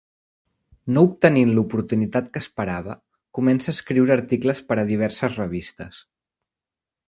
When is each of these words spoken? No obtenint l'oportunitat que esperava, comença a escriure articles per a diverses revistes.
No 0.95 1.03
obtenint 1.07 1.51
l'oportunitat 1.57 2.31
que 2.37 2.41
esperava, 2.45 2.97
comença 3.41 3.71
a 3.73 3.77
escriure 3.79 4.17
articles 4.19 4.65
per 4.71 4.81
a 4.85 4.89
diverses 4.93 5.41
revistes. 5.45 6.05